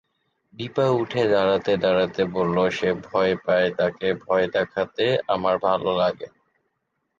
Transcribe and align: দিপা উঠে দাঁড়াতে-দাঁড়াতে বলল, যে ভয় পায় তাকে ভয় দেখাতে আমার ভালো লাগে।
দিপা 0.53 0.85
উঠে 1.01 1.23
দাঁড়াতে-দাঁড়াতে 1.27 2.21
বলল, 2.35 2.57
যে 2.77 2.89
ভয় 3.05 3.33
পায় 3.45 3.69
তাকে 3.79 4.07
ভয় 4.23 4.45
দেখাতে 4.55 5.05
আমার 5.27 5.55
ভালো 5.67 5.89
লাগে। 6.01 6.27